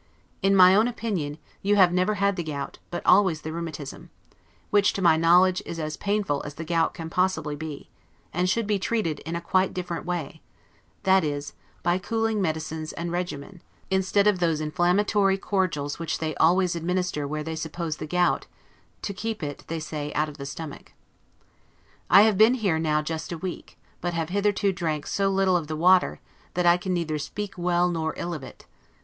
[0.41, 4.09] In my own opinion, you have never had the gout, but always the rheumatism;
[4.71, 7.87] which, to my knowledge, is as painful as the gout can possibly be,
[8.33, 10.41] and should be treated in a quite different way;
[11.03, 11.53] that is,
[11.83, 13.61] by cooling medicines and regimen,
[13.91, 18.47] instead of those inflammatory cordials which they always administer where they suppose the gout,
[19.03, 20.93] to keep it, as they say, out of the stomach.
[22.09, 25.67] I have been here now just a week; but have hitherto drank so little of
[25.67, 26.19] the water,
[26.55, 28.65] that I can neither speak well nor ill of it.